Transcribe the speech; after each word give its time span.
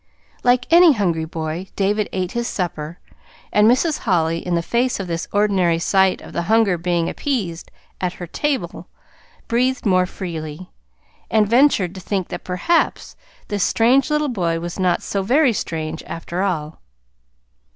Like 0.43 0.65
any 0.73 0.93
hungry 0.93 1.25
boy 1.25 1.67
David 1.75 2.09
ate 2.11 2.31
his 2.31 2.47
supper; 2.47 2.97
and 3.53 3.69
Mrs. 3.69 3.99
Holly, 3.99 4.39
in 4.43 4.55
the 4.55 4.63
face 4.63 4.99
of 4.99 5.05
this 5.05 5.27
very 5.27 5.43
ordinary 5.43 5.77
sight 5.77 6.21
of 6.21 6.33
hunger 6.33 6.79
being 6.79 7.07
appeased 7.07 7.69
at 8.01 8.13
her 8.13 8.25
table, 8.25 8.87
breathed 9.47 9.85
more 9.85 10.07
freely, 10.07 10.71
and 11.29 11.47
ventured 11.47 11.93
to 11.93 12.01
think 12.01 12.29
that 12.29 12.43
perhaps 12.43 13.15
this 13.49 13.63
strange 13.63 14.09
little 14.09 14.27
boy 14.29 14.59
was 14.59 14.79
not 14.79 15.03
so 15.03 15.21
very 15.21 15.53
strange, 15.53 16.01
after 16.07 16.41
all. 16.41 16.81